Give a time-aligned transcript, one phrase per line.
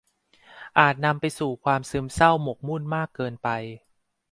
[0.79, 3.49] อาจนำไปสู่ความซึมเศร้าหมกมุ่นมากเกินไป